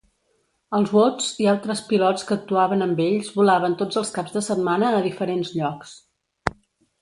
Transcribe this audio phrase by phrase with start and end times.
[0.75, 4.91] Els Woods i altres pilots que actuaven amb ells volaven tots els caps de setmana
[5.01, 5.95] a diferents llocs.